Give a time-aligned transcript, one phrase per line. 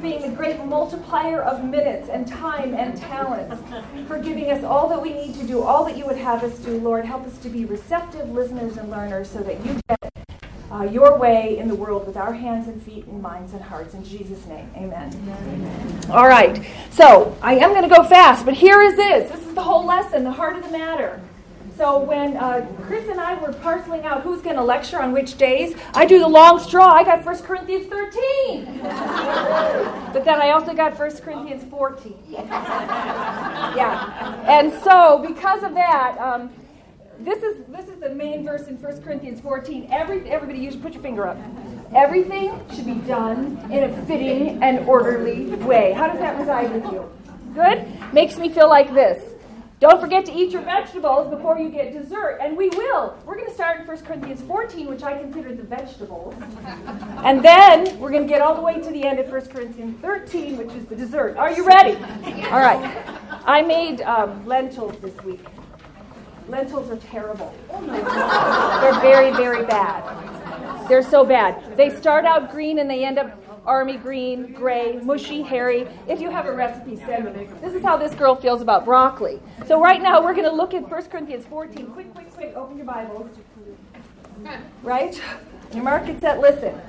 [0.00, 3.62] being the great multiplier of minutes and time and talents,
[4.06, 6.58] for giving us all that we need to do, all that you would have us
[6.58, 6.78] do.
[6.78, 10.12] Lord, help us to be receptive listeners and learners so that you get
[10.70, 13.94] uh, your way in the world with our hands and feet and minds and hearts.
[13.94, 15.12] In Jesus' name, amen.
[15.14, 16.10] amen.
[16.10, 16.64] All right.
[16.90, 19.30] So I am going to go fast, but here is this.
[19.30, 21.20] This is the whole lesson, the heart of the matter.
[21.78, 25.38] So when uh, Chris and I were parceling out who's going to lecture on which
[25.38, 26.88] days, I do the long straw.
[26.88, 28.78] I got 1 Corinthians 13.
[30.12, 32.18] but then I also got 1 Corinthians 14.
[32.30, 34.42] yeah.
[34.48, 36.50] And so because of that, um,
[37.20, 39.86] this is this is the main verse in 1 Corinthians 14.
[39.92, 41.38] Every, everybody, you should put your finger up.
[41.94, 45.92] Everything should be done in a fitting and orderly way.
[45.92, 47.08] How does that reside with you?
[47.54, 47.86] Good?
[48.12, 49.37] Makes me feel like this.
[49.80, 52.38] Don't forget to eat your vegetables before you get dessert.
[52.40, 53.16] And we will.
[53.24, 56.34] We're going to start in 1 Corinthians 14, which I consider the vegetables.
[57.24, 60.00] And then we're going to get all the way to the end of 1 Corinthians
[60.00, 61.36] 13, which is the dessert.
[61.36, 61.96] Are you ready?
[62.46, 63.04] All right.
[63.44, 65.44] I made um, lentils this week.
[66.48, 67.52] Lentils are terrible.
[67.70, 70.88] They're very, very bad.
[70.88, 71.76] They're so bad.
[71.76, 75.86] They start out green and they end up army green, gray, mushy, hairy.
[76.08, 77.46] If you have a recipe, send me.
[77.60, 79.40] This is how this girl feels about broccoli.
[79.66, 81.86] So right now we're going to look at 1 Corinthians 14.
[81.88, 82.56] Quick, quick, quick.
[82.56, 83.28] Open your Bibles.
[84.82, 85.20] Right?
[85.74, 86.40] Your mark it set.
[86.40, 86.80] Listen.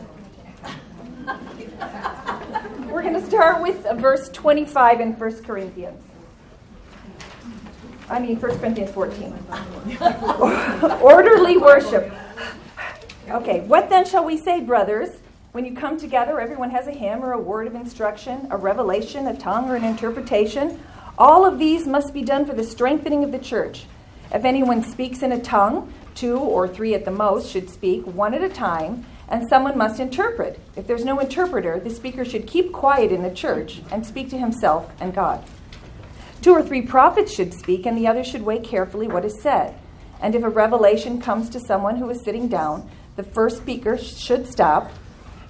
[2.89, 6.01] We're going to start with verse 25 in 1 Corinthians.
[8.09, 9.37] I mean, 1 Corinthians 14.
[11.01, 12.11] Orderly worship.
[13.29, 15.09] Okay, what then shall we say, brothers?
[15.51, 19.25] When you come together, everyone has a hymn or a word of instruction, a revelation,
[19.25, 20.79] a tongue, or an interpretation.
[21.17, 23.85] All of these must be done for the strengthening of the church.
[24.31, 28.35] If anyone speaks in a tongue, two or three at the most should speak, one
[28.35, 30.59] at a time, and someone must interpret.
[30.75, 34.37] If there's no interpreter, the speaker should keep quiet in the church and speak to
[34.37, 35.43] himself and God.
[36.43, 39.73] Two or three prophets should speak, and the others should weigh carefully what is said.
[40.21, 44.45] And if a revelation comes to someone who is sitting down, the first speaker should
[44.45, 44.91] stop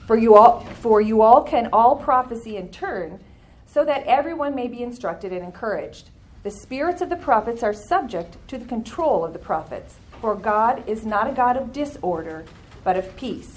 [0.10, 3.20] for you all, for you all can all prophecy in turn,
[3.68, 6.10] so that everyone may be instructed and encouraged.
[6.42, 10.84] The spirits of the prophets are subject to the control of the prophets, for God
[10.90, 12.44] is not a God of disorder,
[12.84, 13.54] but of peace.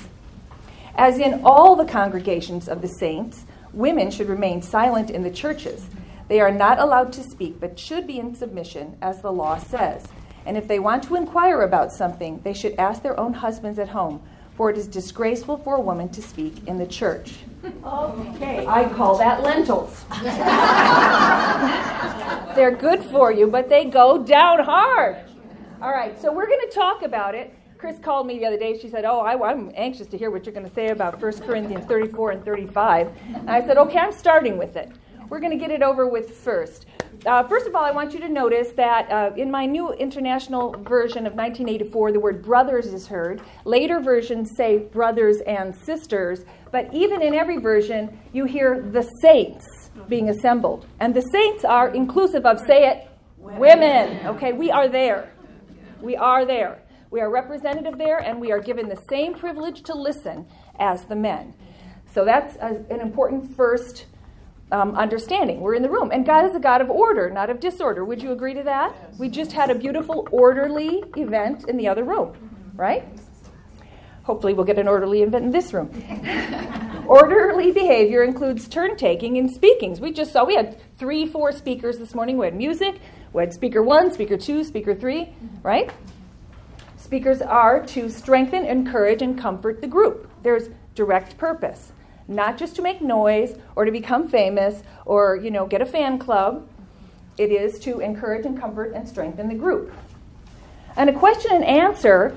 [0.94, 5.86] As in all the congregations of the saints, women should remain silent in the churches.
[6.28, 10.06] They are not allowed to speak, but should be in submission, as the law says.
[10.44, 13.88] And if they want to inquire about something, they should ask their own husbands at
[13.88, 14.20] home
[14.54, 17.34] for it is disgraceful for a woman to speak in the church.
[17.84, 20.04] Okay, I call that lentils.
[22.56, 25.16] They're good for you, but they go down hard.
[25.80, 27.54] All right, so we're going to talk about it.
[27.78, 28.78] Chris called me the other day.
[28.78, 31.32] She said, Oh, I, am anxious to hear what you're going to say about 1
[31.40, 33.10] Corinthians 34 and 35.
[33.34, 34.88] And I said, Okay, I'm starting with it.
[35.28, 36.86] We're going to get it over with first.
[37.26, 40.72] Uh, first of all, I want you to notice that uh, in my new international
[40.72, 43.42] version of 1984, the word brothers is heard.
[43.64, 49.90] Later versions say brothers and sisters, but even in every version, you hear the saints
[50.08, 50.86] being assembled.
[51.00, 53.08] And the saints are inclusive of, say it,
[53.38, 54.26] women.
[54.26, 55.32] Okay, we are there.
[56.00, 56.82] We are there.
[57.10, 60.46] We are representative there, and we are given the same privilege to listen
[60.78, 61.54] as the men.
[62.12, 64.06] So that's a, an important first
[64.72, 65.60] um, understanding.
[65.60, 66.10] We're in the room.
[66.12, 68.04] And God is a God of order, not of disorder.
[68.04, 68.94] Would you agree to that?
[68.94, 69.18] Yes.
[69.18, 72.34] We just had a beautiful, orderly event in the other room,
[72.74, 73.06] right?
[74.24, 75.90] Hopefully, we'll get an orderly event in this room.
[77.06, 80.00] orderly behavior includes turn taking and speakings.
[80.00, 82.38] We just saw we had three, four speakers this morning.
[82.38, 83.00] We had music,
[83.32, 85.92] we had speaker one, speaker two, speaker three, right?
[86.96, 90.30] Speakers are to strengthen, encourage, and comfort the group.
[90.42, 91.91] There's direct purpose
[92.28, 96.18] not just to make noise or to become famous or you know get a fan
[96.18, 96.68] club.
[97.38, 99.92] It is to encourage and comfort and strengthen the group.
[100.96, 102.36] And a question and answer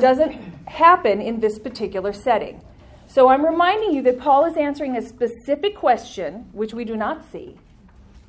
[0.00, 0.32] doesn't
[0.66, 2.62] happen in this particular setting.
[3.06, 7.30] So i'm reminding you that paul is answering a specific question which we do not
[7.30, 7.58] see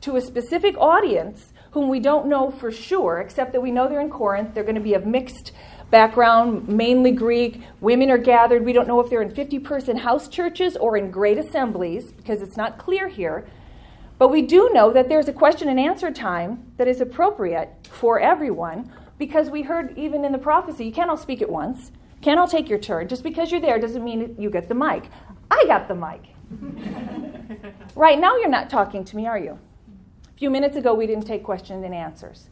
[0.02, 4.02] to a specific audience whom we don't know for sure except that we know they're
[4.02, 4.54] in corinth.
[4.54, 5.54] They're going to be of mixed
[5.94, 7.62] background, mainly Greek.
[7.80, 8.66] Women are gathered.
[8.66, 12.42] We don't know if they're in 50 person house churches or in great assemblies because
[12.42, 13.48] it's not clear here.
[14.18, 18.20] But we do know that there's a question and answer time that is appropriate for
[18.20, 21.92] everyone because we heard even in the prophecy, you can't all speak at once,
[22.22, 23.08] can't all take your turn.
[23.08, 25.12] Just because you're there doesn't mean you get the mic.
[25.52, 26.24] I got the mic.
[27.96, 29.60] right now, you're not talking to me, are you?
[30.28, 32.50] A few minutes ago, we didn't take questions and answers.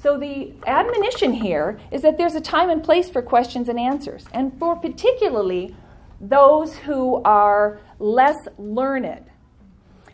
[0.00, 4.26] So the admonition here is that there's a time and place for questions and answers,
[4.32, 5.74] and for particularly
[6.20, 9.24] those who are less learned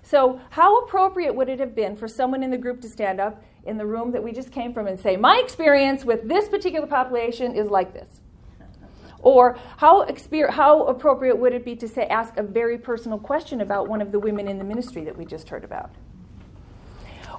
[0.02, 3.42] So, how appropriate would it have been for someone in the group to stand up
[3.66, 6.86] in the room that we just came from and say, My experience with this particular
[6.86, 8.20] population is like this?
[9.20, 13.60] Or how, exper- how appropriate would it be to say, ask a very personal question
[13.62, 15.90] about one of the women in the ministry that we just heard about?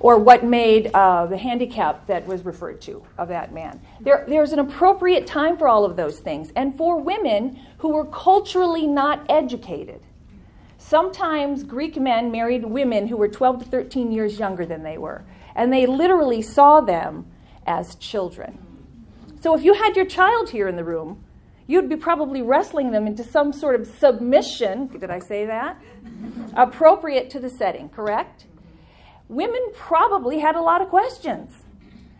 [0.05, 3.81] Or what made uh, the handicap that was referred to of that man?
[3.99, 6.51] There, there's an appropriate time for all of those things.
[6.55, 10.01] And for women who were culturally not educated,
[10.77, 15.25] sometimes Greek men married women who were 12 to 13 years younger than they were.
[15.55, 17.25] And they literally saw them
[17.65, 18.59] as children.
[19.41, 21.23] So if you had your child here in the room,
[21.65, 25.81] you'd be probably wrestling them into some sort of submission, did I say that?
[26.55, 28.45] Appropriate to the setting, correct?
[29.29, 31.51] Women probably had a lot of questions.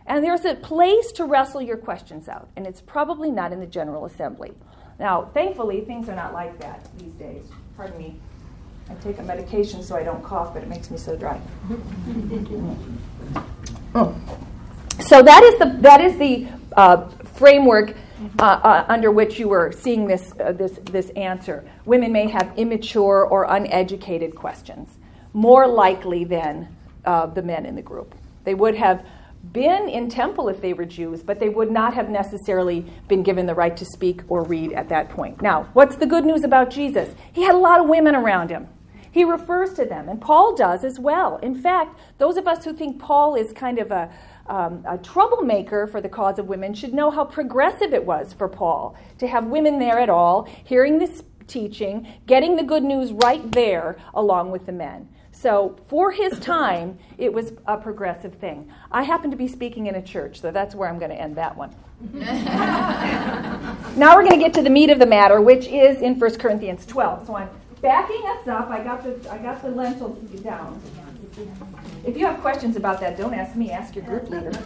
[0.06, 3.66] And there's a place to wrestle your questions out, and it's probably not in the
[3.66, 4.52] General Assembly.
[5.00, 7.44] Now, thankfully, things are not like that these days.
[7.76, 8.20] Pardon me.
[8.88, 11.40] I take a medication so I don't cough, but it makes me so dry.
[15.00, 17.96] So that is the that is the uh, framework
[18.38, 21.68] uh, uh, under which you were seeing this, uh, this, this answer.
[21.84, 24.98] Women may have immature or uneducated questions,
[25.34, 26.75] more likely than
[27.06, 28.14] uh, the men in the group.
[28.44, 29.06] They would have
[29.52, 33.46] been in temple if they were Jews, but they would not have necessarily been given
[33.46, 35.40] the right to speak or read at that point.
[35.40, 37.14] Now, what's the good news about Jesus?
[37.32, 38.68] He had a lot of women around him.
[39.12, 41.38] He refers to them, and Paul does as well.
[41.38, 44.10] In fact, those of us who think Paul is kind of a
[44.48, 48.48] um, a troublemaker for the cause of women should know how progressive it was for
[48.48, 53.50] Paul to have women there at all, hearing this teaching, getting the good news right
[53.52, 55.08] there along with the men.
[55.38, 58.72] So, for his time, it was a progressive thing.
[58.90, 61.36] I happen to be speaking in a church, so that's where I'm going to end
[61.36, 61.74] that one.
[63.98, 66.36] now we're going to get to the meat of the matter, which is in 1
[66.36, 67.26] Corinthians 12.
[67.26, 67.50] So I'm
[67.82, 68.70] backing us up.
[68.70, 70.80] I got the I got the lentils down.
[72.06, 74.52] If you have questions about that, don't ask me, ask your group leader.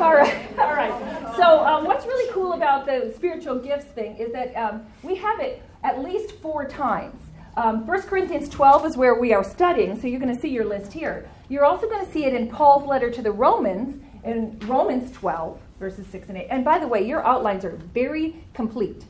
[0.00, 1.10] all right, all right.
[1.36, 5.40] So, um, what's really cool about the spiritual gifts thing is that um, we have
[5.40, 7.20] it at least four times.
[7.56, 10.64] Um, 1 Corinthians 12 is where we are studying, so you're going to see your
[10.64, 11.28] list here.
[11.48, 15.58] You're also going to see it in Paul's letter to the Romans, in Romans 12,
[15.78, 16.46] verses 6 and 8.
[16.50, 19.04] And by the way, your outlines are very complete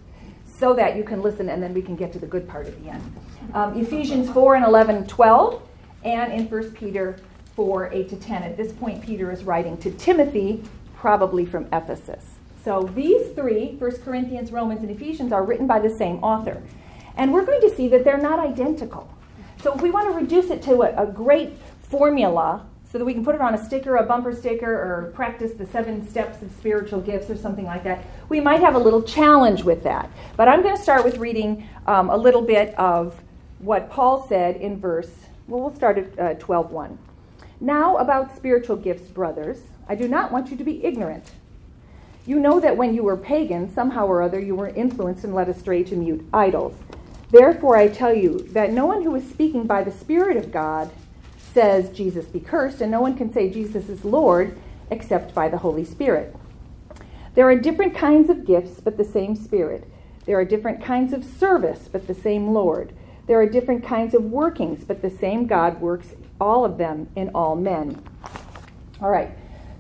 [0.47, 2.83] so that you can listen and then we can get to the good part at
[2.83, 3.17] the end.
[3.55, 5.63] Um, Ephesians 4 and 11, 12,
[6.05, 7.19] and in 1 Peter
[7.57, 8.43] 4, 8 to 10.
[8.43, 10.63] At this point, Peter is writing to Timothy,
[10.97, 12.40] probably from Ephesus.
[12.65, 16.63] So these three, 1 Corinthians, Romans, and Ephesians, are written by the same author.
[17.17, 19.13] And we're going to see that they're not identical.
[19.63, 21.53] So if we want to reduce it to a, a great
[21.83, 25.53] formula, so that we can put it on a sticker, a bumper sticker, or practice
[25.53, 28.05] the seven steps of spiritual gifts or something like that.
[28.29, 30.11] We might have a little challenge with that.
[30.37, 33.23] But I'm going to start with reading um, a little bit of
[33.61, 35.11] what Paul said in verse,
[35.47, 36.97] well, we'll start at uh, 12.1.
[37.61, 39.59] Now about spiritual gifts, brothers,
[39.89, 41.31] I do not want you to be ignorant.
[42.27, 45.49] You know that when you were pagans, somehow or other you were influenced and led
[45.49, 46.75] astray to mute idols.
[47.31, 50.91] Therefore I tell you that no one who is speaking by the Spirit of God
[51.39, 54.57] says Jesus be cursed, and no one can say Jesus is Lord
[54.91, 56.35] except by the Holy Spirit.
[57.35, 59.85] There are different kinds of gifts, but the same Spirit.
[60.27, 62.93] There are different kinds of service, but the same Lord.
[63.27, 67.31] There are different kinds of workings, but the same God works all of them in
[67.35, 68.03] all men.
[69.01, 69.31] All right.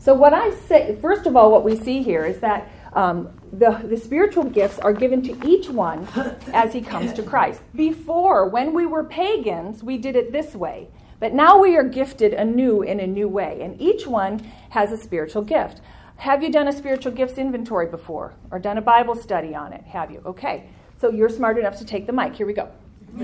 [0.00, 3.70] So, what I say, first of all, what we see here is that um, the,
[3.84, 6.08] the spiritual gifts are given to each one
[6.54, 7.60] as he comes to Christ.
[7.74, 10.88] Before, when we were pagans, we did it this way.
[11.18, 14.38] But now we are gifted anew in a new way, and each one
[14.70, 15.82] has a spiritual gift.
[16.16, 19.84] Have you done a spiritual gifts inventory before or done a Bible study on it?
[19.84, 20.22] Have you?
[20.24, 20.64] Okay.
[20.98, 22.34] So you're smart enough to take the mic.
[22.34, 22.70] Here we go.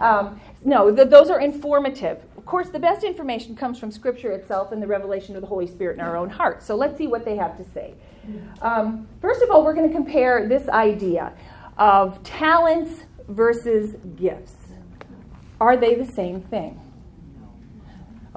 [0.00, 2.22] um, no, those are informative.
[2.46, 5.94] Course, the best information comes from Scripture itself and the revelation of the Holy Spirit
[5.94, 6.64] in our own hearts.
[6.64, 7.94] So let's see what they have to say.
[8.62, 11.32] Um, first of all, we're going to compare this idea
[11.76, 14.54] of talents versus gifts.
[15.60, 16.80] Are they the same thing?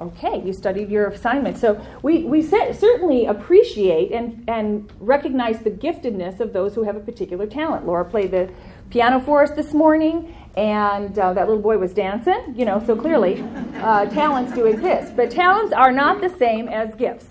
[0.00, 1.58] Okay, you studied your assignment.
[1.58, 7.00] So we, we certainly appreciate and, and recognize the giftedness of those who have a
[7.00, 7.86] particular talent.
[7.86, 8.50] Laura played the
[8.88, 12.96] piano for us this morning, and uh, that little boy was dancing, you know, so
[12.96, 13.44] clearly
[13.76, 15.14] uh, talents do exist.
[15.16, 17.26] But talents are not the same as gifts.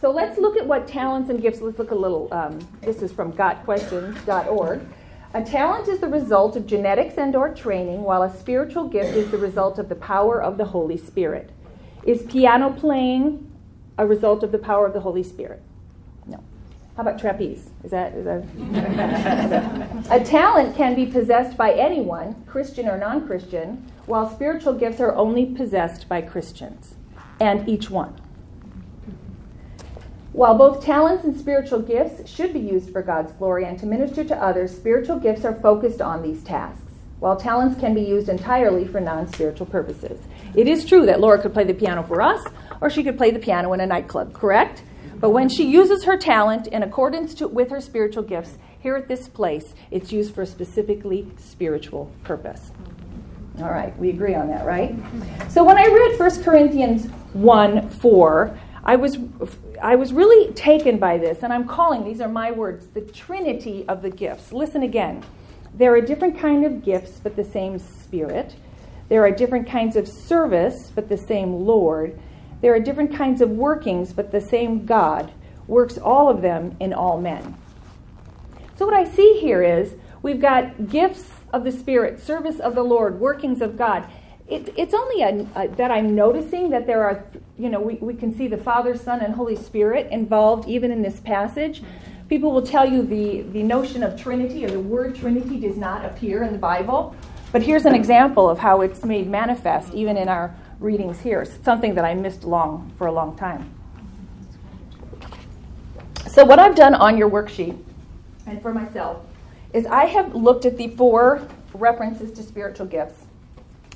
[0.00, 3.12] So let's look at what talents and gifts, let's look a little, um, this is
[3.12, 4.80] from gotquestions.org.
[5.34, 9.30] A talent is the result of genetics and or training, while a spiritual gift is
[9.30, 11.50] the result of the power of the Holy Spirit.
[12.02, 13.52] Is piano playing
[13.98, 15.62] a result of the power of the Holy Spirit?
[17.00, 17.70] How about trapeze?
[17.82, 18.44] Is that is that
[20.10, 25.14] A talent can be possessed by anyone, Christian or non Christian, while spiritual gifts are
[25.14, 26.96] only possessed by Christians,
[27.40, 28.20] and each one.
[30.32, 34.22] While both talents and spiritual gifts should be used for God's glory and to minister
[34.22, 38.86] to others, spiritual gifts are focused on these tasks, while talents can be used entirely
[38.86, 40.20] for non spiritual purposes.
[40.54, 42.44] It is true that Laura could play the piano for us,
[42.82, 44.82] or she could play the piano in a nightclub, correct?
[45.20, 49.06] But when she uses her talent in accordance to, with her spiritual gifts, here at
[49.06, 52.72] this place, it's used for a specifically spiritual purpose.
[53.58, 54.94] All right, we agree on that, right?
[55.50, 59.18] So when I read 1 Corinthians 1 4, I was,
[59.82, 63.84] I was really taken by this, and I'm calling, these are my words, the trinity
[63.86, 64.52] of the gifts.
[64.52, 65.22] Listen again.
[65.74, 68.54] There are different kind of gifts, but the same Spirit.
[69.10, 72.18] There are different kinds of service, but the same Lord.
[72.60, 75.32] There are different kinds of workings, but the same God
[75.66, 77.56] works all of them in all men.
[78.76, 82.82] So, what I see here is we've got gifts of the Spirit, service of the
[82.82, 84.06] Lord, workings of God.
[84.48, 87.24] It, it's only a, a, that I'm noticing that there are,
[87.56, 91.02] you know, we, we can see the Father, Son, and Holy Spirit involved even in
[91.02, 91.82] this passage.
[92.28, 96.04] People will tell you the, the notion of Trinity or the word Trinity does not
[96.04, 97.14] appear in the Bible.
[97.52, 101.94] But here's an example of how it's made manifest even in our readings here, something
[101.94, 103.72] that I missed long for a long time.
[106.32, 107.78] So what I've done on your worksheet
[108.46, 109.24] and for myself
[109.72, 113.26] is I have looked at the four references to spiritual gifts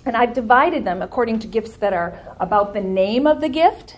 [0.04, 3.96] and I've divided them according to gifts that are about the name of the gift.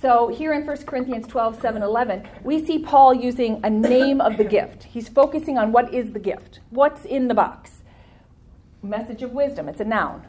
[0.00, 4.36] So here in 1 Corinthians 12, 7, 11, we see Paul using a name of
[4.36, 4.84] the gift.
[4.84, 7.82] He's focusing on what is the gift, what's in the box.
[8.82, 10.26] Message of wisdom, it's a noun.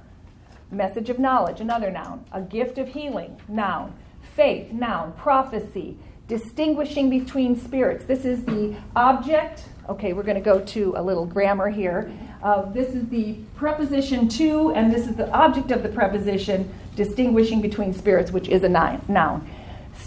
[0.71, 2.23] Message of knowledge, another noun.
[2.31, 3.93] A gift of healing, noun.
[4.35, 5.11] Faith, noun.
[5.17, 5.97] Prophecy,
[6.29, 8.05] distinguishing between spirits.
[8.05, 9.65] This is the object.
[9.89, 12.09] Okay, we're going to go to a little grammar here.
[12.41, 17.59] Uh, this is the preposition to, and this is the object of the preposition, distinguishing
[17.61, 19.45] between spirits, which is a noun.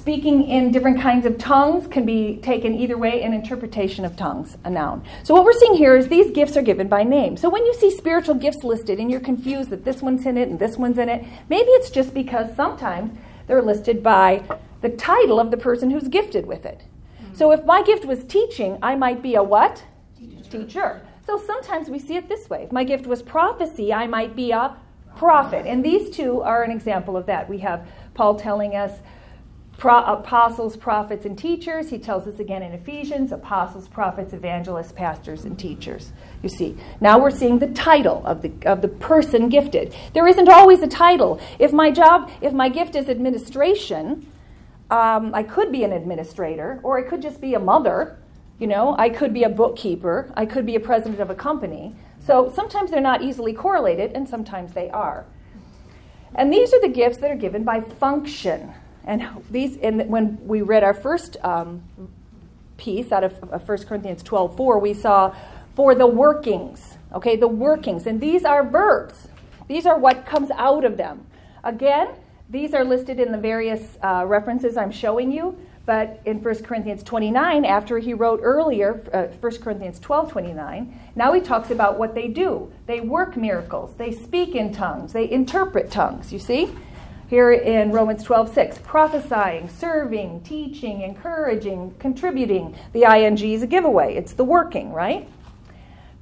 [0.05, 4.59] Speaking in different kinds of tongues can be taken either way, an interpretation of tongues,
[4.63, 5.03] a noun.
[5.23, 7.39] So, what we're seeing here is these gifts are given by name.
[7.39, 10.51] So, when you see spiritual gifts listed and you're confused that this one's in it
[10.51, 14.43] and this one's in it, maybe it's just because sometimes they're listed by
[14.83, 16.83] the title of the person who's gifted with it.
[17.23, 17.35] Mm-hmm.
[17.37, 19.85] So, if my gift was teaching, I might be a what?
[20.19, 20.51] Teacher.
[20.51, 21.07] Teacher.
[21.27, 22.65] So, sometimes we see it this way.
[22.65, 24.77] If my gift was prophecy, I might be a
[25.17, 25.65] prophet.
[25.65, 27.49] And these two are an example of that.
[27.49, 28.93] We have Paul telling us,
[29.77, 31.91] Pro- apostles, prophets, and teachers.
[31.91, 36.13] He tells us again in Ephesians apostles, prophets, evangelists, pastors, and teachers.
[36.43, 39.95] You see, now we're seeing the title of the, of the person gifted.
[40.13, 41.41] There isn't always a title.
[41.59, 44.31] If my job, if my gift is administration,
[44.91, 48.19] um, I could be an administrator, or I could just be a mother.
[48.59, 51.97] You know, I could be a bookkeeper, I could be a president of a company.
[52.21, 55.27] So sometimes they're not easily correlated, and sometimes they are.
[56.37, 58.73] And these are the gifts that are given by function.
[59.07, 61.83] And these, and when we read our first um,
[62.77, 65.35] piece out of, of 1 Corinthians 12 4, we saw
[65.75, 68.07] for the workings, okay, the workings.
[68.07, 69.29] And these are verbs,
[69.69, 71.27] these are what comes out of them.
[71.63, 72.09] Again,
[72.51, 75.59] these are listed in the various uh, references I'm showing you.
[75.87, 81.33] But in 1 Corinthians 29, after he wrote earlier, uh, 1 Corinthians 12 29, now
[81.35, 82.73] he talks about what they do.
[82.87, 86.75] They work miracles, they speak in tongues, they interpret tongues, you see?
[87.35, 92.77] Here in Romans 12, 6, prophesying, serving, teaching, encouraging, contributing.
[92.93, 95.29] The ing is a giveaway, it's the working, right?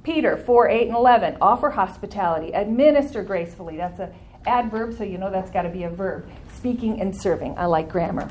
[0.05, 3.77] Peter 4, 8, and 11, offer hospitality, administer gracefully.
[3.77, 4.15] That's an
[4.47, 6.31] adverb, so you know that's got to be a verb.
[6.57, 7.59] Speaking and serving.
[7.59, 8.31] I like grammar.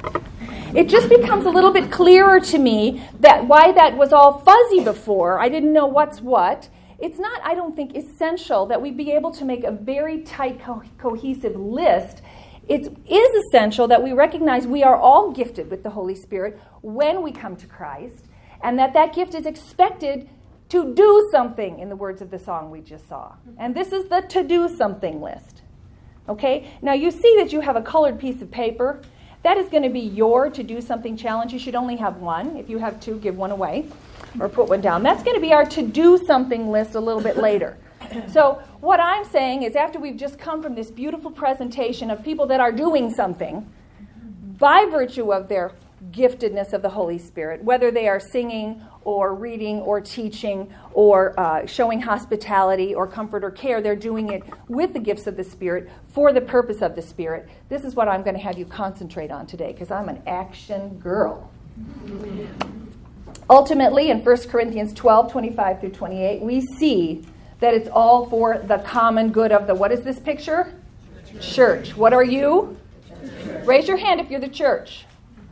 [0.73, 4.83] It just becomes a little bit clearer to me that why that was all fuzzy
[4.83, 5.39] before.
[5.39, 6.67] I didn't know what's what.
[6.97, 10.63] It's not, I don't think, essential that we be able to make a very tight,
[10.63, 12.21] co- cohesive list
[12.67, 17.21] it is essential that we recognize we are all gifted with the Holy Spirit when
[17.21, 18.27] we come to Christ,
[18.63, 20.29] and that that gift is expected
[20.69, 23.33] to do something, in the words of the song we just saw.
[23.57, 25.63] And this is the to do something list.
[26.29, 26.71] Okay?
[26.81, 29.01] Now you see that you have a colored piece of paper.
[29.43, 31.51] That is going to be your to do something challenge.
[31.51, 32.55] You should only have one.
[32.55, 33.87] If you have two, give one away
[34.39, 35.03] or put one down.
[35.03, 37.77] That's going to be our to do something list a little bit later.
[38.27, 42.45] So, what I'm saying is, after we've just come from this beautiful presentation of people
[42.47, 43.69] that are doing something
[44.57, 45.73] by virtue of their
[46.11, 51.65] giftedness of the Holy Spirit, whether they are singing or reading or teaching or uh,
[51.65, 55.89] showing hospitality or comfort or care, they're doing it with the gifts of the Spirit
[56.07, 57.47] for the purpose of the Spirit.
[57.69, 60.97] This is what I'm going to have you concentrate on today because I'm an action
[60.99, 61.51] girl.
[63.49, 67.23] ultimately, in 1 Corinthians 12 25 through 28, we see
[67.61, 70.73] that it's all for the common good of the what is this picture?
[71.25, 71.55] Church.
[71.55, 71.95] church.
[71.95, 72.77] What are you?
[73.07, 73.65] Church.
[73.65, 75.05] Raise your hand if you're the church.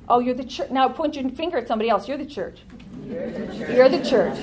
[0.09, 0.71] Oh, you're the church.
[0.71, 2.07] Now point your finger at somebody else.
[2.07, 2.61] You're the church.
[3.05, 3.69] You're the church.
[3.69, 4.37] You're the church.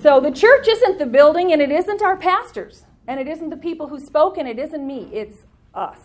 [0.00, 3.56] So the church isn't the building and it isn't our pastors and it isn't the
[3.56, 5.10] people who spoke and it isn't me.
[5.12, 5.38] It's
[5.74, 5.98] us.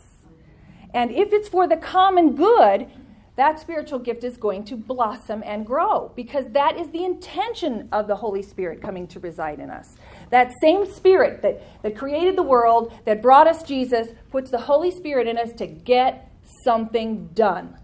[0.96, 2.88] And if it's for the common good,
[3.36, 8.08] that spiritual gift is going to blossom and grow because that is the intention of
[8.08, 9.96] the Holy Spirit coming to reside in us.
[10.34, 14.90] That same Spirit that, that created the world, that brought us Jesus, puts the Holy
[14.90, 16.32] Spirit in us to get
[16.64, 17.78] something done,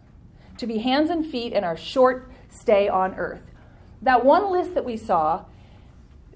[0.58, 3.44] to be hands and feet in our short stay on earth.
[4.02, 5.46] That one list that we saw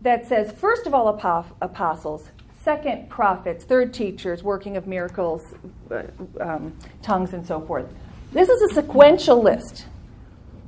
[0.02, 2.30] that says, first of all, apostles,
[2.62, 5.42] second, prophets, third, teachers, working of miracles,
[5.90, 6.04] uh,
[6.40, 7.88] um, tongues, and so forth.
[8.32, 9.88] This is a sequential list.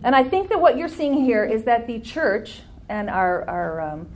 [0.04, 3.82] And I think that what you're seeing here is that the church and our, our
[3.82, 4.08] um,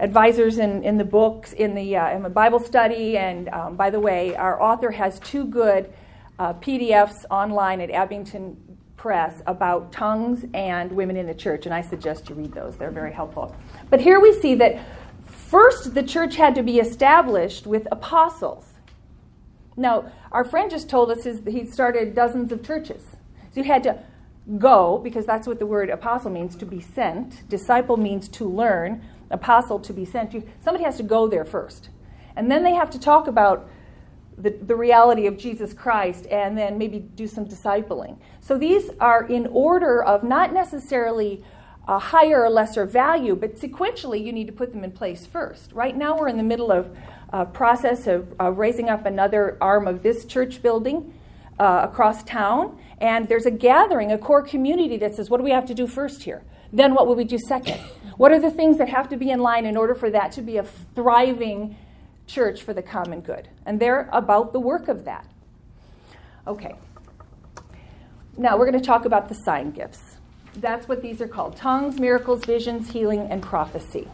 [0.00, 3.90] advisors in, in the books, in the, uh, in the Bible study, and um, by
[3.90, 5.92] the way, our author has two good
[6.38, 8.56] uh, PDFs online at Abingdon
[8.96, 12.76] Press about tongues and women in the church, and I suggest you read those.
[12.76, 13.54] They're very helpful.
[13.90, 14.80] But here we see that
[15.26, 18.64] first the church had to be established with apostles.
[19.76, 23.04] Now, our friend just told us his, he started dozens of churches.
[23.52, 23.98] So you had to
[24.58, 27.48] go, because that's what the word apostle means to be sent.
[27.48, 30.34] Disciple means to learn, apostle to be sent.
[30.34, 31.90] You, somebody has to go there first.
[32.36, 33.68] And then they have to talk about
[34.36, 38.18] the, the reality of Jesus Christ and then maybe do some discipling.
[38.40, 41.44] So these are in order of not necessarily
[41.88, 45.72] a higher or lesser value, but sequentially you need to put them in place first.
[45.72, 46.96] Right now we're in the middle of
[47.30, 51.12] a process of uh, raising up another arm of this church building
[51.58, 55.50] uh, across town, and there's a gathering, a core community that says, what do we
[55.50, 56.44] have to do first here?
[56.72, 57.80] Then what will we do second?
[58.18, 60.42] What are the things that have to be in line in order for that to
[60.42, 61.76] be a thriving
[62.28, 63.48] church for the common good.
[63.66, 65.26] And they're about the work of that.
[66.46, 66.74] Okay.
[68.36, 70.18] Now we're going to talk about the sign gifts.
[70.56, 74.06] That's what these are called tongues, miracles, visions, healing, and prophecy.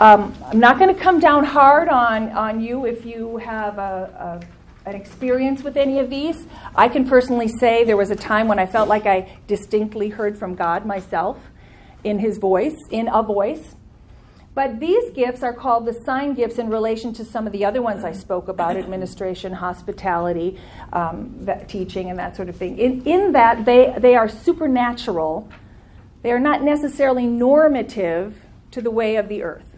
[0.00, 4.40] Um, I'm not going to come down hard on, on you if you have a,
[4.86, 6.46] a, an experience with any of these.
[6.76, 10.38] I can personally say there was a time when I felt like I distinctly heard
[10.38, 11.38] from God myself
[12.04, 13.74] in His voice, in a voice.
[14.54, 17.80] But these gifts are called the sign gifts in relation to some of the other
[17.80, 20.58] ones I spoke about administration, hospitality,
[20.92, 22.76] um, teaching, and that sort of thing.
[22.76, 25.48] In, in that, they, they are supernatural,
[26.22, 28.34] they are not necessarily normative
[28.72, 29.76] to the way of the earth.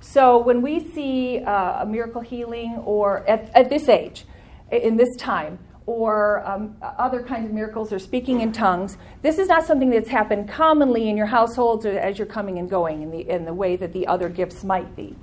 [0.00, 4.24] So when we see uh, a miracle healing, or at, at this age,
[4.70, 8.96] in this time, or um, other kinds of miracles or speaking in tongues.
[9.22, 12.68] This is not something that's happened commonly in your households or as you're coming and
[12.68, 15.14] going in the, in the way that the other gifts might be.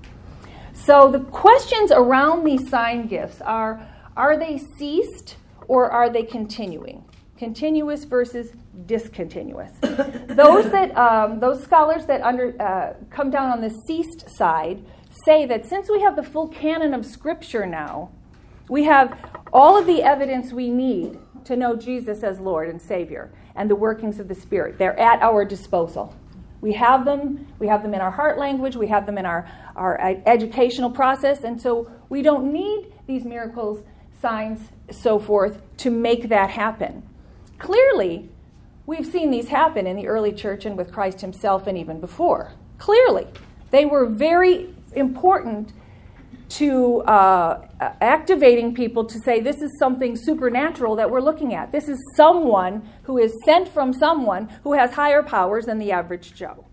[0.73, 7.03] So the questions around these sign gifts are are they ceased or are they continuing?
[7.37, 8.53] Continuous versus
[8.85, 9.71] discontinuous.
[9.81, 14.83] those that um, those scholars that under uh, come down on the ceased side
[15.25, 18.11] say that since we have the full canon of Scripture now,
[18.73, 19.15] we have
[19.53, 23.75] all of the evidence we need to know Jesus as Lord and Savior and the
[23.75, 24.79] workings of the Spirit.
[24.79, 26.15] They're at our disposal.
[26.59, 29.47] We have them, we have them in our heart language, we have them in our,
[29.75, 33.83] our educational process, and so we don't need these miracles,
[34.19, 34.59] signs,
[34.89, 37.03] so forth to make that happen.
[37.59, 38.27] Clearly,
[38.87, 42.53] we've seen these happen in the early church and with Christ himself and even before.
[42.79, 43.27] Clearly,
[43.69, 45.73] they were very important
[46.57, 47.67] to uh,
[48.01, 51.71] activating people to say this is something supernatural that we're looking at.
[51.71, 56.33] This is someone who is sent from someone who has higher powers than the average
[56.35, 56.65] Joe.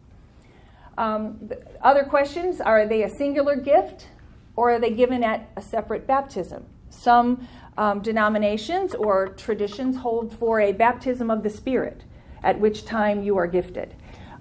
[0.98, 4.08] Um, other questions are they a singular gift
[4.54, 6.66] or are they given at a separate baptism?
[6.90, 12.02] Some um, denominations or traditions hold for a baptism of the Spirit,
[12.42, 13.94] at which time you are gifted.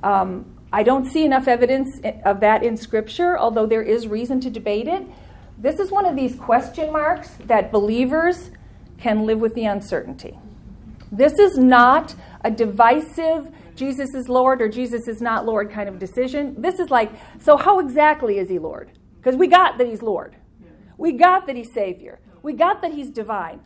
[0.03, 4.49] Um, I don't see enough evidence of that in Scripture, although there is reason to
[4.49, 5.07] debate it.
[5.59, 8.49] This is one of these question marks that believers
[8.97, 10.39] can live with the uncertainty.
[11.11, 15.99] This is not a divisive Jesus is Lord or Jesus is not Lord kind of
[15.99, 16.53] decision.
[16.61, 18.91] This is like, so how exactly is he Lord?
[19.15, 20.35] Because we got that he's Lord.
[20.97, 22.19] We got that he's Savior.
[22.43, 23.61] We got that he's divine.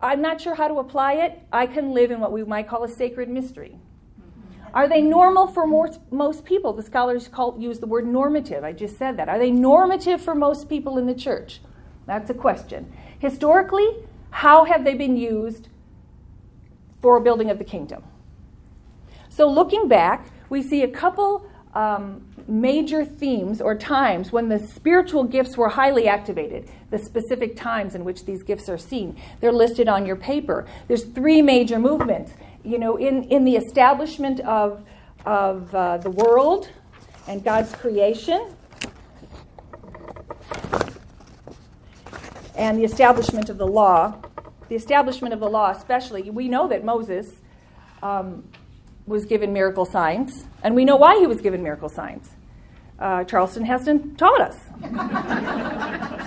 [0.00, 1.42] I'm not sure how to apply it.
[1.52, 3.80] I can live in what we might call a sacred mystery.
[4.74, 6.72] Are they normal for most, most people?
[6.72, 8.64] The scholars call, use the word normative.
[8.64, 9.28] I just said that.
[9.28, 11.60] Are they normative for most people in the church?
[12.06, 12.92] That's a question.
[13.18, 13.88] Historically,
[14.30, 15.68] how have they been used
[17.02, 18.02] for building of the kingdom?
[19.28, 25.24] So, looking back, we see a couple um, major themes or times when the spiritual
[25.24, 29.16] gifts were highly activated, the specific times in which these gifts are seen.
[29.40, 30.66] They're listed on your paper.
[30.88, 32.32] There's three major movements.
[32.64, 34.84] You know, in, in the establishment of,
[35.24, 36.68] of uh, the world
[37.26, 38.54] and God's creation,
[42.58, 44.20] and the establishment of the law,
[44.68, 47.40] the establishment of the law, especially, we know that Moses
[48.02, 48.44] um,
[49.06, 52.30] was given miracle signs, and we know why he was given miracle signs.
[52.98, 54.58] Uh, Charlton Heston taught us.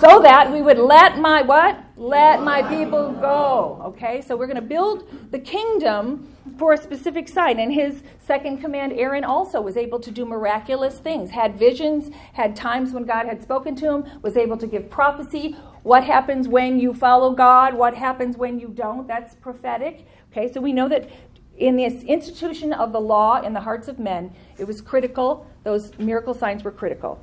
[0.00, 1.78] so that we would let my what?
[1.96, 3.82] Let my people go.
[3.84, 7.60] Okay, so we're going to build the kingdom for a specific sign.
[7.60, 12.56] And his second command, Aaron also was able to do miraculous things, had visions, had
[12.56, 15.54] times when God had spoken to him, was able to give prophecy.
[15.82, 17.74] What happens when you follow God?
[17.74, 19.06] What happens when you don't?
[19.06, 20.06] That's prophetic.
[20.32, 21.10] Okay, so we know that
[21.58, 25.46] in this institution of the law in the hearts of men, it was critical.
[25.62, 27.22] Those miracle signs were critical.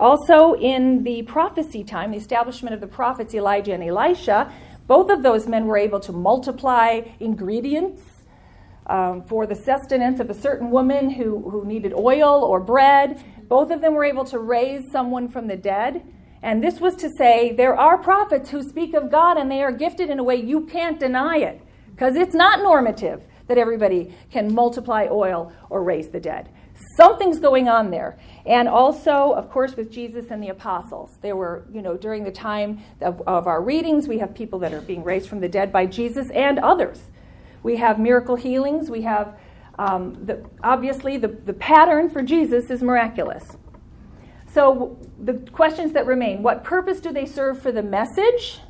[0.00, 4.50] Also, in the prophecy time, the establishment of the prophets Elijah and Elisha,
[4.86, 8.00] both of those men were able to multiply ingredients
[8.86, 13.22] um, for the sustenance of a certain woman who, who needed oil or bread.
[13.46, 16.02] Both of them were able to raise someone from the dead.
[16.42, 19.70] And this was to say, there are prophets who speak of God and they are
[19.70, 21.60] gifted in a way you can't deny it
[21.90, 26.48] because it's not normative that everybody can multiply oil or raise the dead.
[26.96, 28.18] Something's going on there.
[28.46, 31.18] And also, of course, with Jesus and the apostles.
[31.20, 34.72] There were, you know, during the time of, of our readings, we have people that
[34.72, 37.02] are being raised from the dead by Jesus and others.
[37.62, 38.90] We have miracle healings.
[38.90, 39.38] We have,
[39.78, 43.56] um, the, obviously, the, the pattern for Jesus is miraculous.
[44.52, 48.60] So, the questions that remain what purpose do they serve for the message?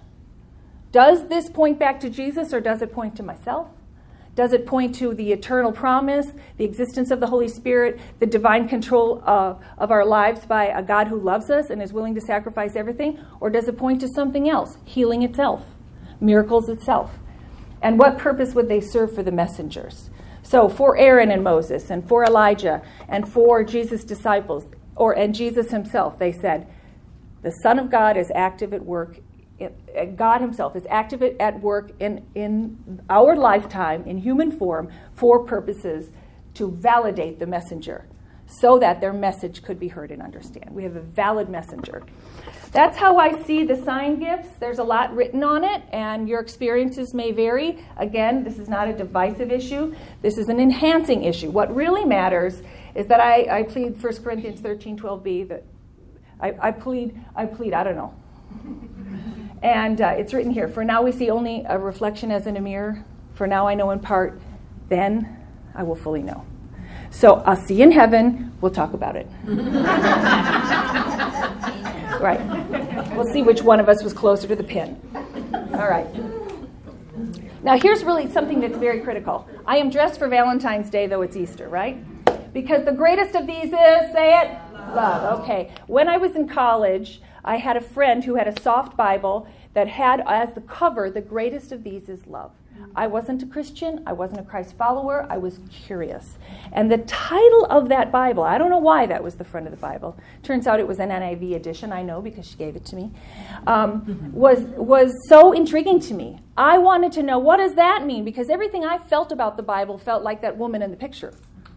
[0.93, 3.69] Does this point back to Jesus or does it point to myself?
[4.35, 8.69] Does it point to the eternal promise, the existence of the Holy Spirit, the divine
[8.69, 12.21] control of, of our lives by a God who loves us and is willing to
[12.21, 13.19] sacrifice everything?
[13.41, 15.65] Or does it point to something else, healing itself,
[16.21, 17.19] miracles itself?
[17.83, 20.11] And what purpose would they serve for the messengers?
[20.43, 24.67] So, for Aaron and Moses, and for Elijah, and for Jesus' disciples,
[24.97, 26.67] or and Jesus himself, they said,
[27.43, 29.19] the Son of God is active at work
[30.17, 36.11] God Himself is active at work in, in our lifetime in human form for purposes
[36.55, 38.07] to validate the messenger
[38.51, 40.69] so that their message could be heard and understood.
[40.71, 42.03] We have a valid messenger.
[42.73, 44.49] That's how I see the sign gifts.
[44.59, 47.85] There's a lot written on it, and your experiences may vary.
[47.97, 51.51] Again, this is not a divisive issue, this is an enhancing issue.
[51.51, 52.63] What really matters
[52.95, 55.65] is that I, I plead 1 Corinthians 13 12b, that
[56.41, 58.15] I, I plead, I plead, I don't know.
[59.63, 62.61] And uh, it's written here For now we see only a reflection as in a
[62.61, 63.05] mirror.
[63.35, 64.41] For now I know in part.
[64.89, 65.37] Then
[65.75, 66.45] I will fully know.
[67.11, 68.53] So I'll see you in heaven.
[68.61, 69.27] We'll talk about it.
[72.21, 72.41] right.
[73.15, 75.01] We'll see which one of us was closer to the pin.
[75.75, 76.07] All right.
[77.63, 79.47] Now, here's really something that's very critical.
[79.67, 82.03] I am dressed for Valentine's Day, though it's Easter, right?
[82.55, 84.59] Because the greatest of these is, say it,
[84.95, 85.41] love.
[85.41, 85.71] Okay.
[85.87, 89.89] When I was in college, I had a friend who had a soft Bible that
[89.89, 92.53] had as the cover, the greatest of these is love.
[92.95, 94.03] I wasn't a Christian.
[94.07, 95.27] I wasn't a Christ follower.
[95.31, 96.39] I was curious.
[96.73, 99.71] And the title of that Bible, I don't know why that was the front of
[99.71, 100.17] the Bible.
[100.43, 103.13] Turns out it was an NIV edition, I know because she gave it to me,
[103.67, 106.41] um, was, was so intriguing to me.
[106.57, 109.99] I wanted to know what does that mean because everything I felt about the Bible
[109.99, 111.35] felt like that woman in the picture.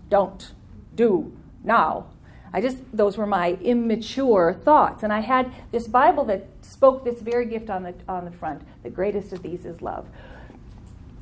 [0.10, 0.54] Don't,
[0.96, 2.08] do, now,
[2.54, 5.02] I just, those were my immature thoughts.
[5.04, 8.62] And I had this Bible that spoke this very gift on the, on the front.
[8.84, 10.08] The greatest of these is love.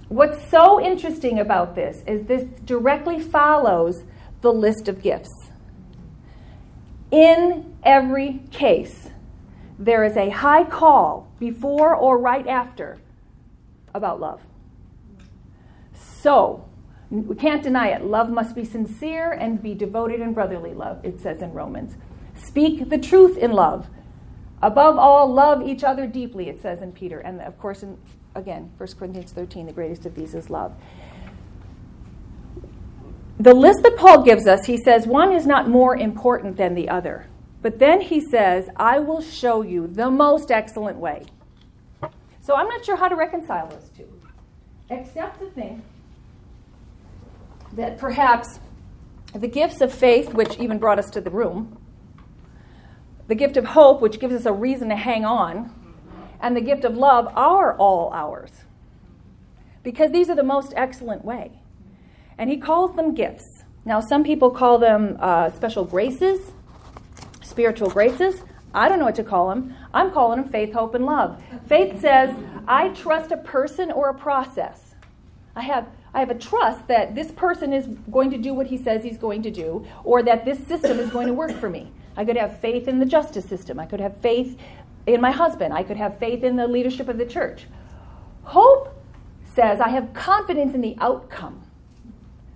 [0.10, 4.04] What's so interesting about this is this directly follows
[4.41, 5.32] the list of gifts.
[7.12, 9.10] In every case,
[9.80, 13.00] there is a high call before or right after
[13.94, 14.41] about love.
[15.94, 16.67] So,
[17.12, 18.06] we can't deny it.
[18.06, 21.95] Love must be sincere and be devoted in brotherly love, it says in Romans.
[22.36, 23.89] Speak the truth in love.
[24.62, 27.19] Above all, love each other deeply, it says in Peter.
[27.19, 27.97] And of course, in,
[28.34, 30.74] again, 1 Corinthians 13, the greatest of these is love.
[33.39, 36.88] The list that Paul gives us, he says, one is not more important than the
[36.88, 37.28] other.
[37.62, 41.26] But then he says, I will show you the most excellent way.
[42.41, 44.08] So I'm not sure how to reconcile those two,
[44.89, 45.84] except to think
[47.74, 48.60] that perhaps
[49.34, 51.78] the gifts of faith, which even brought us to the room,
[53.28, 55.74] the gift of hope, which gives us a reason to hang on,
[56.42, 58.52] and the gift of love are all ours.
[59.84, 61.52] Because these are the most excellent way.
[62.38, 63.64] And he calls them gifts.
[63.86, 66.52] Now, some people call them uh, special graces,
[67.42, 68.42] spiritual graces.
[68.74, 69.76] I don't know what to call them.
[69.94, 71.42] I'm calling them faith, hope, and love.
[71.68, 72.36] Faith says,
[72.68, 74.96] I trust a person or a process.
[75.56, 78.78] I have, I have a trust that this person is going to do what he
[78.78, 81.91] says he's going to do, or that this system is going to work for me.
[82.17, 83.80] I could have faith in the justice system.
[83.80, 84.60] I could have faith
[85.08, 85.74] in my husband.
[85.74, 87.65] I could have faith in the leadership of the church.
[88.43, 88.93] Hope
[89.45, 91.63] says, I have confidence in the outcome.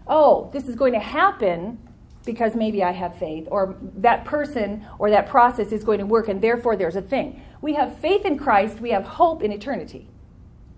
[0.08, 1.80] Oh, this is going to happen
[2.26, 6.28] because maybe I have faith, or that person or that process is going to work,
[6.28, 7.42] and therefore there's a thing.
[7.62, 10.08] We have faith in Christ, we have hope in eternity.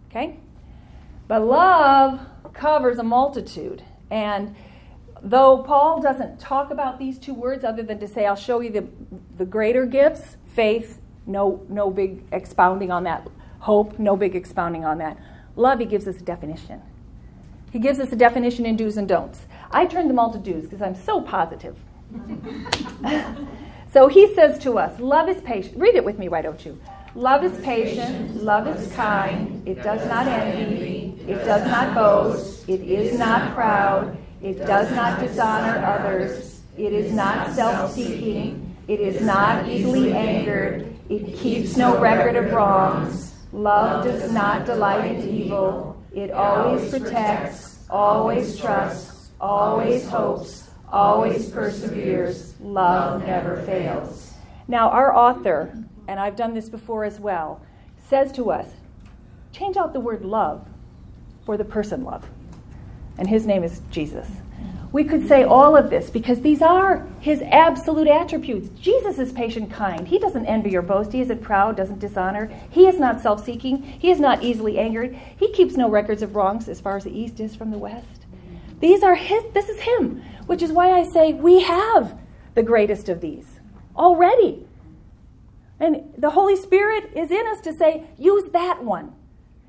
[0.10, 0.40] Okay?
[1.28, 2.20] But love
[2.58, 3.84] covers a multitude.
[4.10, 4.56] And
[5.22, 8.72] though Paul doesn't talk about these two words other than to say, I'll show you
[8.72, 8.88] the,
[9.38, 13.28] the greater gifts, faith, no, no big expounding on that.
[13.60, 15.18] Hope, no big expounding on that.
[15.56, 16.82] Love, he gives us a definition.
[17.72, 19.46] He gives us a definition in do's and don'ts.
[19.72, 21.78] I turn them all to do's because I'm so positive.
[23.92, 25.78] so he says to us, Love is patient.
[25.78, 26.80] Read it with me, why don't you?
[27.16, 32.82] Love is patient, love is kind, it does not envy, it does not boast, it
[32.82, 39.22] is not proud, it does not dishonor others, it is not self seeking, it is
[39.22, 43.34] not easily angered, it keeps no record of wrongs.
[43.52, 52.56] Love does not delight in evil, it always protects, always trusts, always hopes, always perseveres.
[52.62, 54.34] Love never fails.
[54.68, 55.74] Now, our author,
[56.08, 57.62] and I've done this before as well,
[57.98, 58.68] says to us
[59.52, 60.68] change out the word love
[61.48, 62.28] for the person love.
[63.18, 64.28] And his name is Jesus.
[64.92, 68.68] We could say all of this because these are his absolute attributes.
[68.82, 70.06] Jesus is patient, kind.
[70.06, 71.14] He doesn't envy or boast.
[71.14, 72.52] He isn't proud, doesn't dishonor.
[72.70, 73.82] He is not self seeking.
[73.82, 75.18] He is not easily angered.
[75.40, 78.26] He keeps no records of wrongs as far as the east is from the west.
[78.82, 82.20] These are his, this is him, which is why I say we have
[82.56, 83.48] the greatest of these
[83.96, 84.68] already.
[85.80, 89.14] And the Holy Spirit is in us to say, use that one.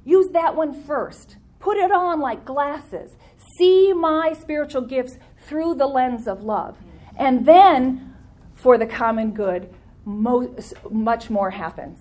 [0.05, 1.37] Use that one first.
[1.59, 3.17] Put it on like glasses.
[3.57, 6.77] See my spiritual gifts through the lens of love.
[7.17, 8.15] And then,
[8.55, 9.73] for the common good,
[10.05, 12.01] much more happens.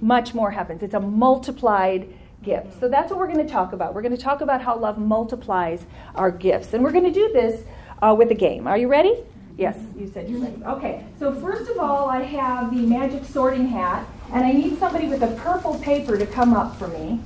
[0.00, 0.82] Much more happens.
[0.82, 2.80] It's a multiplied gift.
[2.80, 3.94] So that's what we're going to talk about.
[3.94, 6.72] We're going to talk about how love multiplies our gifts.
[6.72, 7.64] And we're going to do this
[8.02, 8.66] uh, with a game.
[8.66, 9.14] Are you ready?
[9.56, 10.62] Yes, you said you're ready.
[10.64, 15.08] Okay, so first of all, I have the magic sorting hat, and I need somebody
[15.08, 17.20] with a purple paper to come up for me.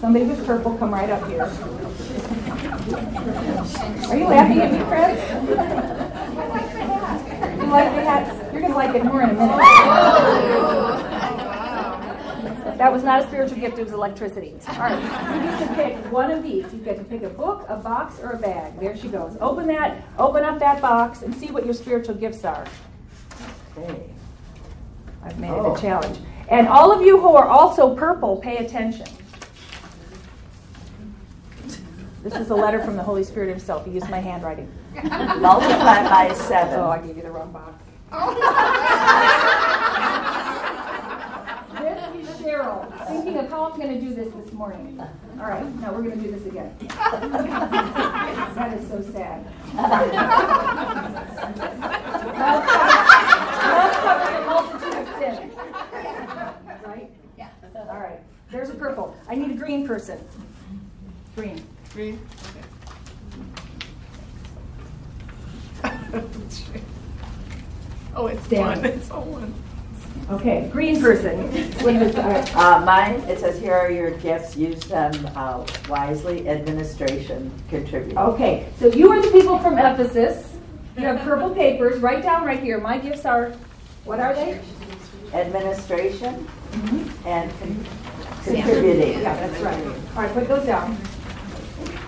[0.00, 1.42] Somebody with purple, come right up here.
[4.08, 5.18] Are you laughing at me, Chris?
[7.58, 8.52] You like the hat?
[8.52, 9.56] You're going to like it more in a minute.
[12.78, 14.54] That was not a spiritual gift, it was electricity.
[14.68, 15.02] All right,
[15.34, 16.72] you get to pick one of these.
[16.72, 18.78] You get to pick a book, a box, or a bag.
[18.78, 19.36] There she goes.
[19.40, 22.64] Open that, open up that box, and see what your spiritual gifts are.
[23.76, 24.04] Okay.
[25.24, 25.76] I've made it a oh.
[25.76, 26.20] challenge.
[26.48, 29.08] And all of you who are also purple, pay attention.
[32.22, 33.84] This is a letter from the Holy Spirit himself.
[33.84, 34.70] He used my handwriting.
[35.04, 36.80] Multiply by seven.
[36.80, 37.74] Oh, I gave you the wrong box.
[41.78, 45.00] this is Cheryl, thinking of how I'm going to do this this morning.
[45.38, 46.74] All right, now we're going to do this again.
[46.88, 49.46] that is so sad.
[53.68, 55.52] Love covers a multitude of sins.
[56.84, 57.10] Right?
[57.36, 57.50] Yeah.
[57.76, 58.20] All right.
[58.50, 59.14] There's a purple.
[59.28, 60.18] I need a green person.
[61.36, 61.62] Green.
[61.92, 62.20] Green?
[65.82, 66.22] Okay.
[68.14, 68.82] oh, it's Stand.
[68.82, 68.84] one.
[68.84, 69.54] It's all one.
[70.30, 71.38] Okay, green person.
[71.82, 72.54] What is it?
[72.54, 78.14] Uh, mine, it says, here are your gifts, use them uh, wisely, administration, contribute.
[78.18, 80.54] Okay, so you are the people from Ephesus.
[80.98, 82.00] You have purple papers.
[82.00, 82.78] Write down right here.
[82.78, 83.52] My gifts are,
[84.04, 84.60] what are they?
[85.32, 86.46] Administration
[87.24, 87.86] and con-
[88.44, 89.22] contributing.
[89.22, 89.86] Yeah, that's right.
[89.86, 90.98] All right, put those down.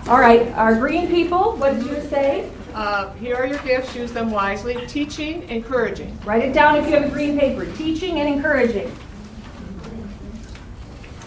[0.07, 2.49] All right, our green people, what did you say?
[2.73, 3.95] Uh, here are your gifts.
[3.95, 4.85] Use them wisely.
[4.87, 6.17] Teaching, encouraging.
[6.25, 7.65] Write it down if you have a green paper.
[7.75, 8.91] Teaching and encouraging.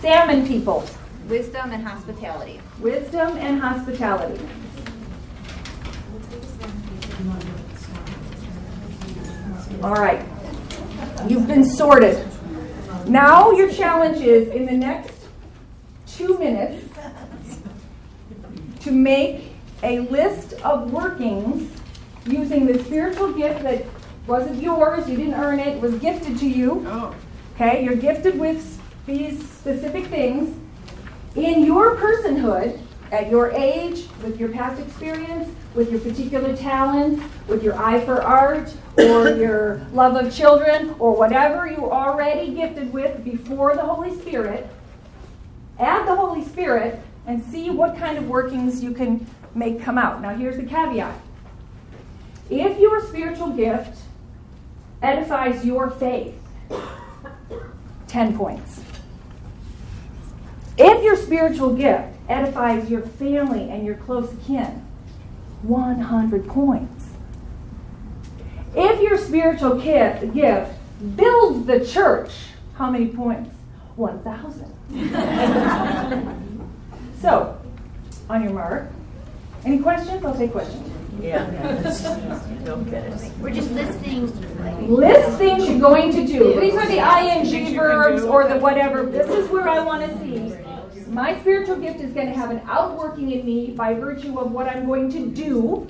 [0.00, 0.86] Salmon people,
[1.28, 2.60] Wisdom and hospitality.
[2.80, 4.38] wisdom and hospitality.
[9.82, 10.24] All right,
[11.28, 12.26] you've been sorted.
[13.06, 15.12] Now your challenge is in the next
[16.06, 16.86] two minutes
[18.84, 21.70] to make a list of workings
[22.26, 23.84] using the spiritual gift that
[24.26, 26.84] wasn't yours, you didn't earn it, was gifted to you.
[26.86, 27.14] Oh.
[27.54, 30.56] Okay, you're gifted with these specific things.
[31.36, 32.78] In your personhood
[33.12, 38.22] at your age, with your past experience, with your particular talents, with your eye for
[38.22, 44.18] art, or your love of children, or whatever you already gifted with before the Holy
[44.20, 44.68] Spirit,
[45.78, 50.20] add the Holy Spirit and see what kind of workings you can make come out.
[50.20, 51.14] Now, here's the caveat
[52.50, 53.98] if your spiritual gift
[55.02, 56.34] edifies your faith,
[58.08, 58.82] 10 points.
[60.76, 64.84] If your spiritual gift edifies your family and your close kin,
[65.62, 67.06] 100 points.
[68.74, 70.72] If your spiritual gift, gift
[71.16, 72.32] builds the church,
[72.74, 73.54] how many points?
[73.96, 76.34] 1,000.
[77.24, 77.58] so,
[78.28, 78.90] on your mark.
[79.64, 80.22] Any questions?
[80.22, 80.90] I'll take questions.
[81.22, 81.46] Yeah.
[82.66, 83.32] Don't get it.
[83.40, 84.26] We're just listing.
[84.94, 86.60] List things you're going to do.
[86.60, 89.06] These are the ing verbs or the whatever.
[89.06, 90.54] This is where I want to see.
[91.08, 94.68] My spiritual gift is going to have an outworking in me by virtue of what
[94.68, 95.88] I'm going to do.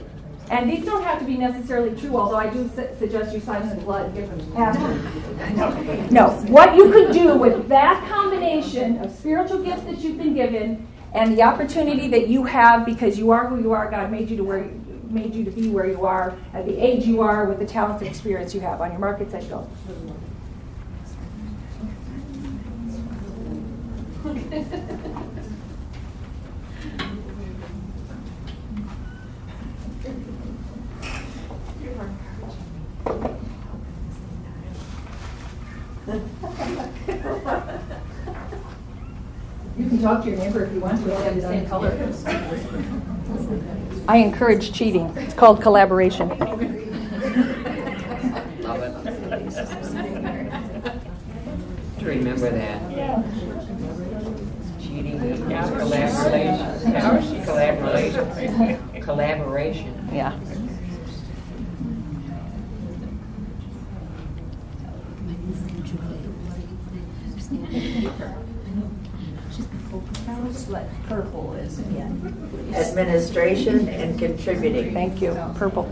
[0.51, 3.69] And these don't have to be necessarily true, although I do su- suggest you sign
[3.69, 4.55] some blood and give them.
[5.57, 5.71] No,
[6.11, 6.29] no.
[6.53, 11.39] What you could do with that combination of spiritual gifts that you've been given and
[11.39, 14.45] the opportunity that you have because you are who you are, God made you to
[14.45, 14.69] where
[15.09, 18.03] made you to be where you are at the age you are with the talents
[18.03, 18.81] and experience you have.
[18.81, 19.69] On your market, set, go.
[39.77, 41.05] You can talk to your neighbor if you want to.
[41.05, 41.91] They have the same color.
[44.07, 45.07] I encourage cheating.
[45.17, 46.31] It's called collaboration.
[51.99, 52.83] To remember that.
[54.79, 57.45] Cheating is collaboration.
[57.45, 59.01] Collaboration.
[59.01, 60.09] Collaboration.
[60.13, 60.39] Yeah.
[71.09, 72.73] Purple is again.
[72.75, 74.93] Administration and contributing.
[74.93, 75.35] Thank you.
[75.55, 75.85] Purple.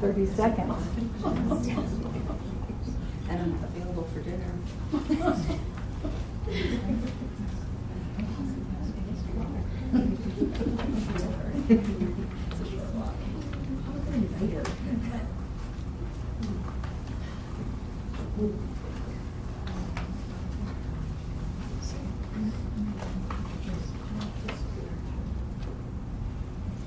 [0.00, 0.82] Thirty seconds.
[3.28, 4.52] And I'm available for dinner.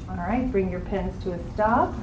[0.10, 1.93] All right, bring your pens to a stop.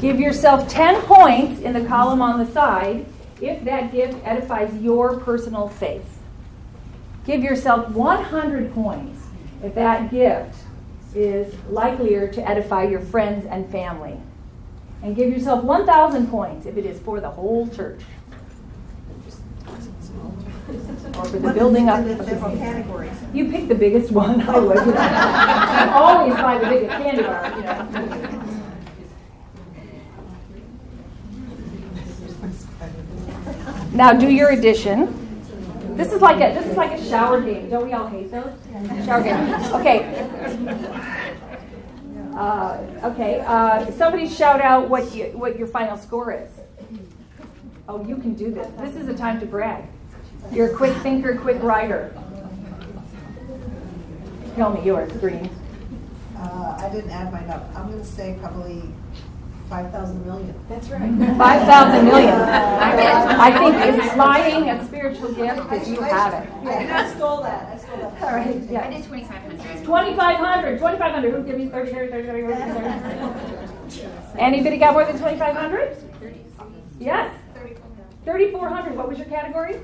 [0.00, 3.06] Give yourself 10 points in the column on the side
[3.40, 6.18] if that gift edifies your personal faith.
[7.24, 9.22] Give yourself 100 points
[9.62, 10.56] if that gift
[11.14, 14.18] is likelier to edify your friends and family.
[15.02, 18.00] And give yourself 1,000 points if it is for the whole church.
[21.16, 22.04] Or for the building up.
[22.04, 22.60] The of the several faith.
[22.60, 23.12] categories.
[23.32, 24.78] You pick the biggest one, I would.
[24.78, 28.46] I always buy the biggest candy bar, you know.
[33.92, 35.16] Now do your addition.
[35.96, 37.68] This is like a this is like a shower game.
[37.68, 38.52] Don't we all hate those?
[39.04, 39.54] Shower game.
[39.74, 40.26] Okay.
[42.34, 43.40] Uh, okay.
[43.46, 46.48] Uh, somebody shout out what you, what your final score is.
[47.88, 48.68] Oh, you can do this.
[48.78, 49.84] This is a time to brag.
[50.52, 52.12] You're a quick thinker, quick writer.
[54.56, 55.48] Tell me yours, Green.
[56.36, 57.68] Uh, I didn't add mine up.
[57.76, 58.82] I'm gonna say probably
[59.68, 60.54] five thousand million.
[60.68, 61.00] That's right.
[61.38, 62.34] Five thousand million.
[62.34, 66.50] I think it's flying a spiritual gift because you have it.
[66.64, 68.22] Yeah, I stole that, I stole that.
[68.22, 68.86] All right, Yeah.
[68.86, 69.84] I did 2,500.
[69.84, 71.30] 2,500, 2,500.
[71.32, 72.72] Who give me 30, 30, 30, 30, 30,
[73.88, 74.38] 30?
[74.38, 75.96] Anybody got more than 2,500?
[76.98, 77.34] Yes?
[78.24, 78.96] 3,400.
[78.96, 79.80] What was your category?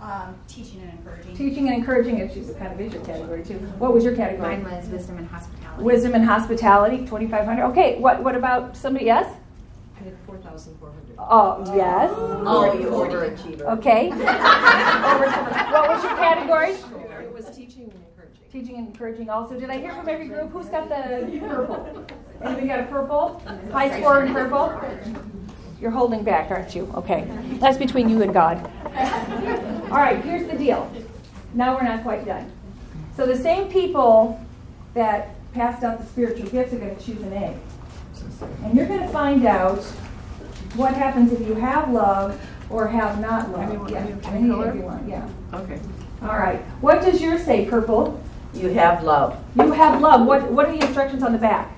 [0.00, 1.36] Um, teaching and encouraging.
[1.36, 2.18] Teaching and encouraging.
[2.18, 3.54] It should kind of is your category too.
[3.78, 4.56] What was your category?
[4.56, 5.82] Mine was wisdom and hospitality.
[5.82, 7.64] Wisdom and hospitality, 2,500.
[7.70, 9.06] Okay, what, what about somebody?
[9.06, 9.34] Yes?
[9.98, 11.16] I had four thousand four hundred.
[11.18, 12.10] Oh, yes.
[12.14, 13.62] Oh, you overachiever.
[13.78, 14.08] Okay.
[14.10, 16.72] what was your category?
[17.24, 18.42] It was teaching and encouraging.
[18.50, 19.58] Teaching and encouraging also.
[19.58, 20.50] Did I hear from every group?
[20.50, 22.04] Who's got the purple?
[22.42, 23.42] Anybody got a purple?
[23.72, 24.72] High score in purple?
[25.84, 26.90] You're holding back, aren't you?
[26.94, 27.28] Okay.
[27.60, 28.56] That's between you and God.
[29.90, 30.90] All right, here's the deal.
[31.52, 32.50] Now we're not quite done.
[33.18, 34.40] So the same people
[34.94, 37.58] that passed out the spiritual gifts are going to choose an A.
[38.64, 39.82] And you're going to find out
[40.74, 43.68] what happens if you have love or have not love.
[43.68, 44.68] Anyone- yeah, any- any any color?
[44.68, 45.28] everyone, yeah.
[45.52, 45.78] Okay.
[46.22, 46.62] All right.
[46.80, 48.18] What does yours say, purple?
[48.54, 49.38] You have love.
[49.54, 50.26] You have love.
[50.26, 51.76] What What are the instructions on the back?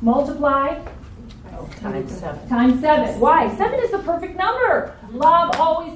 [0.00, 0.74] Multiply
[1.78, 2.48] Times seven.
[2.48, 3.20] times seven.
[3.20, 3.54] Why?
[3.56, 4.96] Seven is the perfect number.
[5.12, 5.92] Love always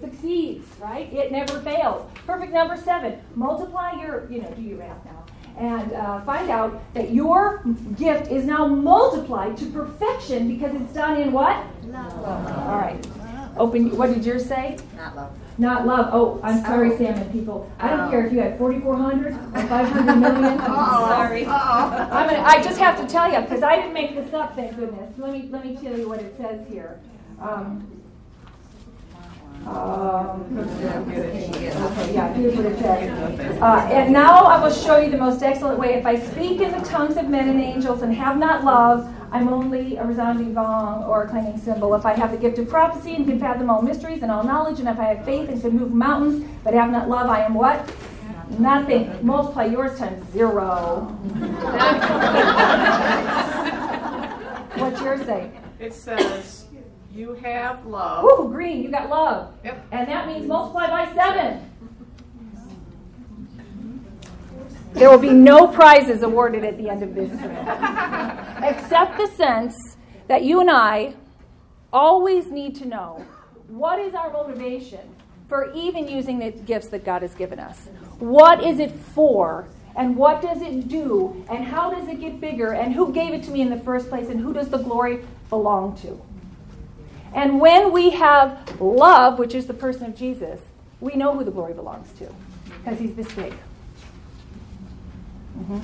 [0.00, 1.12] succeeds, right?
[1.12, 2.10] It never fails.
[2.26, 3.20] Perfect number seven.
[3.34, 5.24] Multiply your, you know, do your math now.
[5.56, 7.64] And uh, find out that your
[7.96, 11.64] gift is now multiplied to perfection because it's done in what?
[11.86, 12.12] Love.
[12.68, 13.04] All right.
[13.56, 13.96] Open.
[13.96, 14.78] What did yours say?
[14.96, 15.32] Not love.
[15.58, 16.10] Not love.
[16.12, 17.70] Oh, I'm sorry, salmon people.
[17.80, 19.36] I don't care if you had 4,400 or
[19.68, 20.58] 500 million.
[20.64, 21.44] Sorry.
[21.46, 22.08] Uh-oh.
[22.12, 24.54] I'm gonna, I just have to tell you because I didn't make this up.
[24.54, 25.12] Thank goodness.
[25.18, 27.00] Let me let me tell you what it says here.
[27.40, 27.97] Um,
[29.66, 33.60] um, okay, yeah, here's it says.
[33.60, 35.94] Uh, and now I will show you the most excellent way.
[35.94, 39.48] If I speak in the tongues of men and angels and have not love, I'm
[39.48, 41.94] only a resounding gong or a clanging cymbal.
[41.94, 44.80] If I have the gift of prophecy and can fathom all mysteries and all knowledge,
[44.80, 47.54] and if I have faith and can move mountains, but have not love, I am
[47.54, 47.92] what?
[48.58, 49.14] Nothing.
[49.20, 51.04] Multiply yours times zero.
[54.78, 55.50] What's yours say?
[55.78, 56.57] It says,
[57.18, 58.22] you have love.
[58.22, 59.52] Woo, green, you got love.
[59.64, 59.86] Yep.
[59.90, 61.68] And that means multiply by seven.
[64.92, 67.42] There will be no prizes awarded at the end of this trip,
[68.62, 69.96] except the sense
[70.28, 71.14] that you and I
[71.92, 73.26] always need to know
[73.66, 75.14] what is our motivation
[75.48, 77.88] for even using the gifts that God has given us.
[78.18, 79.68] What is it for?
[79.96, 81.44] And what does it do?
[81.50, 82.74] And how does it get bigger?
[82.74, 84.28] And who gave it to me in the first place?
[84.28, 86.20] And who does the glory belong to?
[87.34, 90.60] And when we have love, which is the person of Jesus,
[91.00, 92.28] we know who the glory belongs to
[92.78, 93.54] because he's this big.
[95.58, 95.80] Mhm.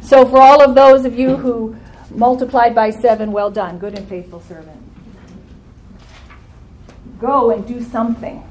[0.00, 1.76] So, for all of those of you who
[2.10, 4.78] multiplied by seven, well done, good and faithful servant.
[7.20, 8.42] Go and do something.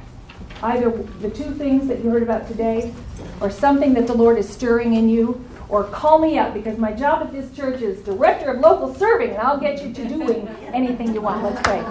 [0.61, 0.91] Either
[1.21, 2.93] the two things that you heard about today,
[3.41, 6.91] or something that the Lord is stirring in you, or call me up because my
[6.91, 10.47] job at this church is director of local serving, and I'll get you to doing
[10.73, 11.43] anything you want.
[11.43, 11.81] Let's pray.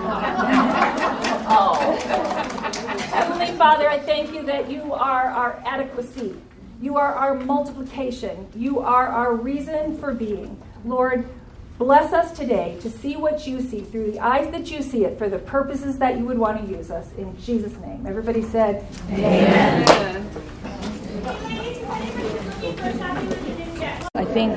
[1.49, 1.77] oh.
[3.13, 6.35] Heavenly Father, I thank you that you are our adequacy.
[6.81, 8.47] You are our multiplication.
[8.55, 10.61] You are our reason for being.
[10.85, 11.27] Lord,
[11.79, 15.19] bless us today to see what you see through the eyes that you see it
[15.19, 17.09] for the purposes that you would want to use us.
[17.17, 18.07] In Jesus' name.
[18.07, 19.89] Everybody said, Amen.
[22.63, 23.33] Amen.
[24.17, 24.57] I think.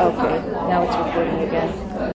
[0.00, 0.36] Okay,
[0.68, 2.00] now it's recording again.